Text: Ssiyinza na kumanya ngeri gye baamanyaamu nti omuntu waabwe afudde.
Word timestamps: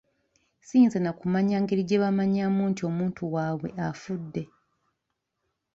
Ssiyinza 0.61 0.99
na 1.01 1.11
kumanya 1.19 1.57
ngeri 1.61 1.83
gye 1.87 1.97
baamanyaamu 2.01 2.63
nti 2.71 2.81
omuntu 2.89 3.21
waabwe 3.33 3.69
afudde. 3.87 4.43